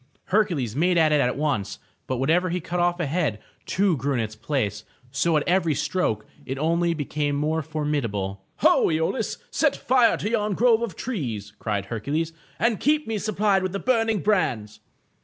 Hercules 0.33 0.75
made 0.75 0.97
at 0.97 1.11
it 1.11 1.21
at 1.21 1.37
once, 1.37 1.77
but 2.07 2.17
whenever 2.17 2.49
he 2.49 2.59
cut 2.59 2.79
off 2.79 2.99
a 2.99 3.05
head, 3.05 3.37
two 3.67 3.95
grew 3.97 4.15
in 4.15 4.19
its 4.19 4.35
place, 4.35 4.83
so 5.11 5.37
at 5.37 5.47
every 5.47 5.75
stroke 5.75 6.25
it 6.43 6.57
only 6.57 6.95
became 6.95 7.35
more 7.35 7.61
formidable. 7.61 8.43
Ho, 8.65 8.87
lolaus, 8.87 9.37
set 9.51 9.75
fire 9.75 10.17
to 10.17 10.31
yon 10.31 10.55
grove 10.55 10.81
of 10.81 10.93
young 10.93 10.97
trees," 10.97 11.53
cried 11.59 11.85
Her 11.85 11.99
cules, 11.99 12.31
"and 12.57 12.79
keep 12.79 13.05
me 13.05 13.19
supplied 13.19 13.61
with 13.61 13.73
the 13.73 13.79
burning 13.79 14.21
brands. 14.21 14.79